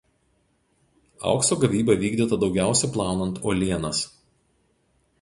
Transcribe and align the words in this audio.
Aukso 1.33 1.59
gavyba 1.65 1.97
vykdyta 2.05 2.41
daugiausia 2.45 2.93
plaunant 2.97 3.41
uolienas. 3.47 4.05